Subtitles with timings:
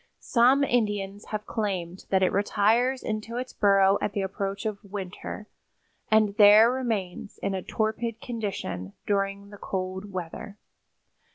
[0.19, 5.45] Some Indians have claimed that it retires into its burrow at the approach of winter,
[6.09, 10.57] and there remains in a torpid condition during the cold weather.